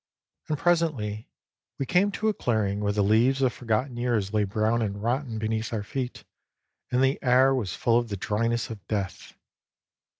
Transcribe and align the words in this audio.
And 0.49 0.57
presently 0.57 1.29
we 1.77 1.85
came 1.85 2.09
to 2.13 2.27
a 2.27 2.33
clearing 2.33 2.79
where 2.79 2.91
the 2.91 3.03
leaves 3.03 3.43
of 3.43 3.53
forgotten 3.53 3.97
years 3.97 4.33
lay 4.33 4.45
brown 4.45 4.81
and 4.81 4.99
rotten 5.03 5.37
beneath 5.37 5.71
our 5.71 5.83
feet, 5.83 6.23
and 6.91 7.03
the 7.03 7.19
air 7.21 7.53
was 7.53 7.75
full 7.75 7.99
of 7.99 8.09
:he 8.09 8.15
dryness 8.15 8.71
of 8.71 8.83
death. 8.87 9.35